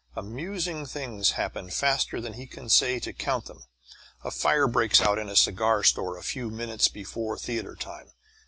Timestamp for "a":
4.23-4.31, 5.29-5.35, 6.17-6.23